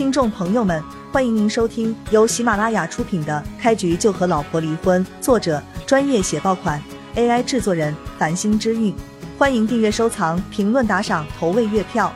[0.00, 6.82] 听众朋友们，欢迎您收听由喜马拉雅出品的《开局就和老婆离婚》，作者专业写爆款
[7.16, 8.96] ，AI 制作人繁星之韵。
[9.36, 12.10] 欢迎订阅、收藏、评论、打赏、投喂月票。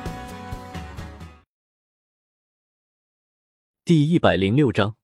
[3.85, 4.97] 第一百零六章，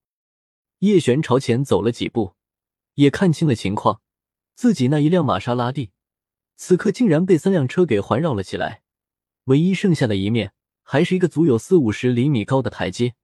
[0.79, 2.33] 叶璇朝前走了几步，
[2.95, 4.01] 也看清了情况，
[4.57, 5.91] 自己那一辆玛莎拉蒂，
[6.57, 8.81] 此刻竟然被三辆车给环绕了起来，
[9.45, 10.55] 唯一剩下的一面。
[10.93, 13.15] 还是一个足有四五十厘米高的台阶。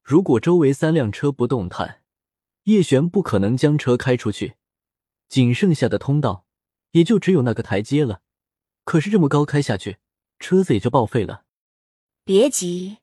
[0.00, 2.02] 如果周围三辆车不动弹，
[2.66, 4.54] 叶璇不可能将车开出去，
[5.28, 6.46] 仅剩下的通道
[6.92, 8.20] 也就只有那个台阶了。
[8.84, 9.98] 可是这么高开下去，
[10.38, 11.42] 车子也就报废了。
[12.24, 12.98] 别急，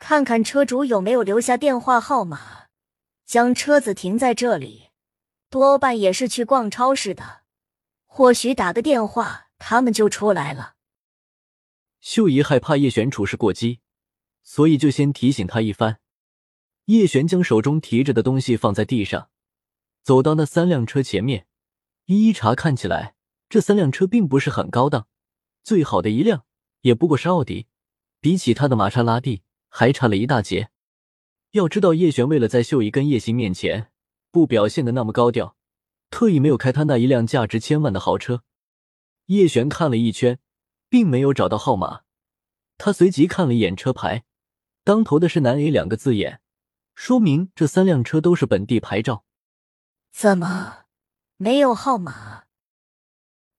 [0.00, 2.66] 看看车主有没有留下电话号码。
[3.24, 4.88] 将车子停在这里，
[5.48, 7.42] 多半也是去逛超市的，
[8.06, 10.74] 或许打个电话，他们就出来了。
[12.08, 13.80] 秀姨害怕叶璇处事过激，
[14.44, 15.98] 所以就先提醒他一番。
[16.84, 19.28] 叶璇将手中提着的东西放在地上，
[20.04, 21.48] 走到那三辆车前面，
[22.04, 23.16] 一一查看起来。
[23.48, 25.08] 这三辆车并不是很高档，
[25.64, 26.44] 最好的一辆
[26.82, 27.66] 也不过是奥迪，
[28.20, 30.70] 比起他的玛莎拉蒂还差了一大截。
[31.50, 33.90] 要知道，叶璇为了在秀姨跟叶星面前
[34.30, 35.56] 不表现的那么高调，
[36.10, 38.44] 特意没有开他那一辆价值千万的豪车。
[39.24, 40.38] 叶璇看了一圈。
[40.96, 42.04] 并没有找到号码，
[42.78, 44.24] 他随即看了一眼车牌，
[44.82, 46.40] 当头的是南 A 两个字眼，
[46.94, 49.26] 说明这三辆车都是本地牌照。
[50.10, 50.86] 怎么
[51.36, 52.44] 没有号码？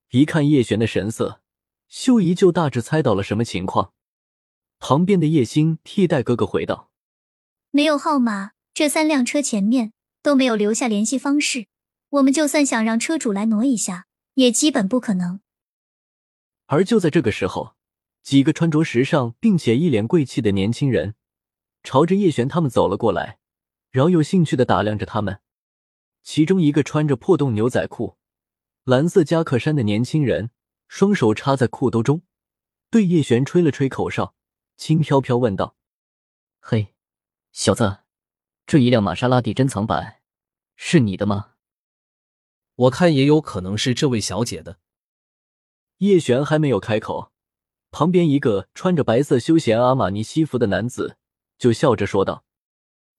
[0.09, 1.43] 一看叶璇的神色，
[1.87, 3.93] 秀姨就大致猜到了什么情况。
[4.79, 6.89] 旁边的叶星替代哥哥回道
[7.69, 11.67] ：“没有号码，这三辆车前面都没有留下联系方式，
[12.09, 15.39] 我们就算想让车主来挪一下，也基本不可能。”
[16.67, 17.75] 而就在这个时候，
[18.21, 21.15] 几个穿着时尚并且一脸贵气的年轻人
[21.81, 23.39] 朝着叶璇他们走了过来，
[23.89, 25.39] 饶有兴趣的打量着他们。
[26.23, 28.17] 其中一个穿着破洞牛仔裤、
[28.83, 30.51] 蓝色夹克衫的年轻人，
[30.89, 32.23] 双手插在裤兜中，
[32.89, 34.35] 对叶璇吹了吹口哨，
[34.75, 35.77] 轻飘飘问道
[36.59, 36.93] ：“嘿，
[37.53, 37.99] 小子，
[38.65, 40.17] 这一辆玛莎拉蒂珍藏版
[40.75, 41.51] 是你的吗？
[42.75, 44.79] 我看也有可能是这位小姐的。”
[45.97, 47.31] 叶璇还没有开口，
[47.89, 51.17] 旁边一个穿着白色休闲阿玛尼西服的男子
[51.57, 52.45] 就笑着说道。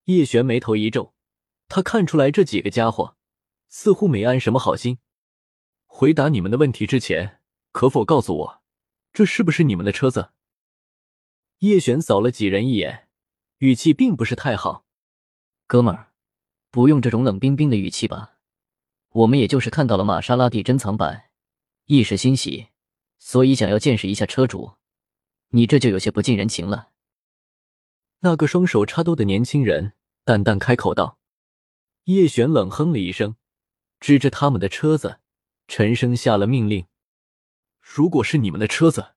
[0.05, 1.12] 叶璇眉头一皱，
[1.69, 3.16] 他看出来这几个家伙
[3.69, 4.99] 似乎没安什么好心。
[5.87, 7.41] 回答你们的问题之前，
[7.72, 8.62] 可否告诉我，
[9.12, 10.31] 这是不是你们的车子？
[11.59, 13.09] 叶璇扫了几人一眼，
[13.59, 14.84] 语气并不是太好。
[15.66, 16.12] 哥们儿，
[16.71, 18.37] 不用这种冷冰冰的语气吧，
[19.10, 21.28] 我们也就是看到了玛莎拉蒂珍藏版。
[21.91, 22.69] 一时欣喜，
[23.19, 24.75] 所以想要见识一下车主，
[25.49, 26.91] 你这就有些不近人情了。
[28.19, 31.19] 那个双手插兜的年轻人淡淡开口道。
[32.04, 33.37] 叶璇冷哼了一声，
[34.00, 35.21] 指着他们的车子，
[35.66, 36.87] 沉声下了命令
[37.81, 39.15] ：“如果是你们的车子，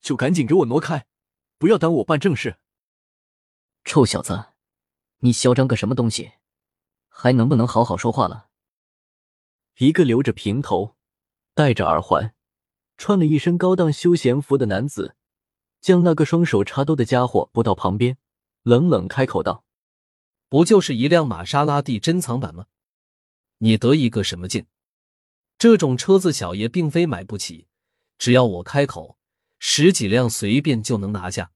[0.00, 1.06] 就赶紧给我挪开，
[1.58, 2.56] 不要耽误我办正事。”
[3.84, 4.46] 臭小子，
[5.18, 6.32] 你嚣张个什么东西？
[7.06, 8.48] 还能不能好好说话了？
[9.76, 10.96] 一个留着平头。
[11.56, 12.34] 戴着耳环，
[12.96, 15.14] 穿了一身高档休闲服的男子，
[15.80, 18.18] 将那个双手插兜的家伙拨到旁边，
[18.64, 19.64] 冷冷开口道
[20.50, 22.66] ：“不就是一辆玛莎拉蒂珍藏版吗？
[23.58, 24.66] 你得意个什么劲？
[25.56, 27.68] 这种车子小爷并非买不起，
[28.18, 29.16] 只要我开口，
[29.60, 31.52] 十几辆随便就能拿下。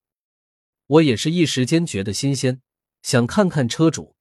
[0.86, 2.62] 我也是一时间觉得新鲜，
[3.02, 4.14] 想看看车主，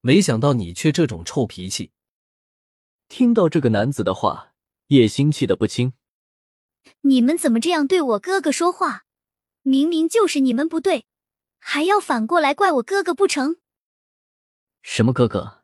[0.00, 1.90] 没想到你却这种臭脾气。”
[3.08, 4.53] 听到这个男子的话。
[4.88, 5.94] 叶星气得不轻，
[7.02, 9.04] 你们怎么这样对我哥哥说话？
[9.62, 11.06] 明明就是你们不对，
[11.58, 13.56] 还要反过来怪我哥哥不成？
[14.82, 15.62] 什么哥哥？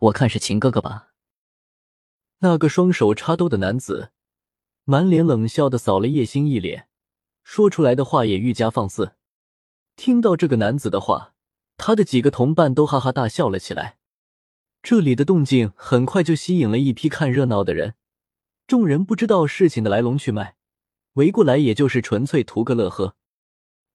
[0.00, 1.12] 我看是秦哥哥吧。
[2.40, 4.12] 那个双手插兜的男子
[4.84, 6.88] 满脸冷笑的扫了叶星一脸，
[7.42, 9.14] 说出来的话也愈加放肆。
[9.96, 11.32] 听到这个男子的话，
[11.78, 13.98] 他的几个同伴都哈哈大笑了起来。
[14.82, 17.94] 这里的动静很快就吸引了一批看热闹的人。
[18.68, 20.56] 众人不知道事情的来龙去脉，
[21.14, 23.16] 围过来也就是纯粹图个乐呵。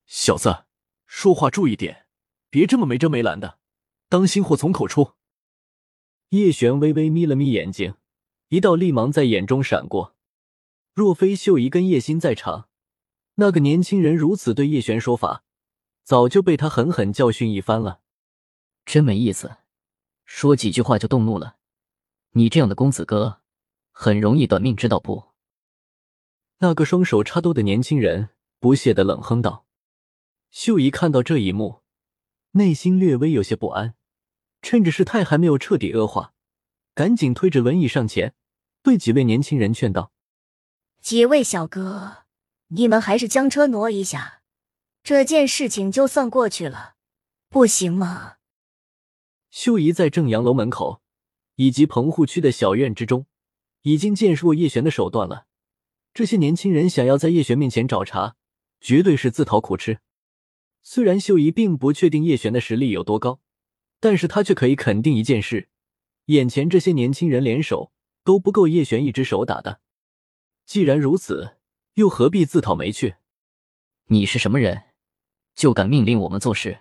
[0.07, 0.65] 小子，
[1.05, 2.07] 说话注意点，
[2.49, 3.59] 别这么没遮没拦的，
[4.09, 5.13] 当心祸从口出。
[6.29, 7.93] 叶璇微微眯了眯眼睛，
[8.47, 10.15] 一道厉芒在眼中闪过。
[10.95, 12.67] 若非秀姨跟叶心在场，
[13.35, 15.43] 那个年轻人如此对叶璇说法，
[16.03, 18.01] 早就被他狠狠教训一番了。
[18.85, 19.57] 真没意思，
[20.25, 21.57] 说几句话就动怒了。
[22.31, 23.42] 你这样的公子哥。
[23.93, 25.31] 很容易短命，知道不？
[26.57, 28.29] 那个双手插兜的年轻人
[28.59, 29.65] 不屑的冷哼道。
[30.49, 31.83] 秀姨看到这一幕，
[32.51, 33.95] 内心略微有些不安。
[34.61, 36.33] 趁着事态还没有彻底恶化，
[36.95, 38.33] 赶紧推着轮椅上前，
[38.81, 40.11] 对几位年轻人劝道
[41.01, 42.23] ：“几位小哥，
[42.69, 44.41] 你们还是将车挪一下，
[45.03, 46.95] 这件事情就算过去了，
[47.49, 48.37] 不行吗？”
[49.51, 51.01] 秀姨在正阳楼门口
[51.55, 53.25] 以及棚户区的小院之中，
[53.83, 55.45] 已经见识过叶璇的手段了。
[56.13, 58.35] 这些年轻人想要在叶璇面前找茬，
[58.81, 60.00] 绝对是自讨苦吃。
[60.81, 63.39] 虽然秀姨并不确定叶璇的实力有多高。
[64.00, 65.69] 但是他却可以肯定一件事：
[66.25, 67.94] 眼前这些年轻人联手
[68.25, 69.80] 都不够叶璇一只手打的。
[70.65, 71.56] 既然如此，
[71.94, 73.15] 又何必自讨没趣？
[74.07, 74.88] 你是什么人，
[75.56, 76.79] 就敢命令我们做事？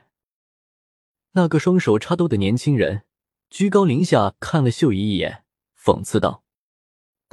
[1.35, 3.05] 那个双手插兜的年轻人
[3.49, 5.45] 居高临下看了秀姨一眼，
[5.81, 6.42] 讽刺道：“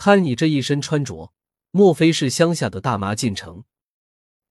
[0.02, 1.34] 看你这一身穿着，
[1.72, 3.66] 莫非是乡下的大妈进城？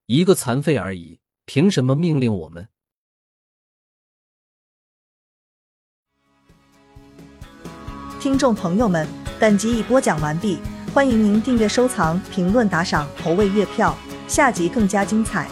[0.05, 2.69] 一个残废而已，凭什么命令我们？”
[8.21, 9.07] 听众朋友们，
[9.39, 10.59] 本集已播讲完毕，
[10.93, 13.97] 欢迎您订阅、收藏、评论、打赏、投喂月票，
[14.27, 15.49] 下集更加精彩。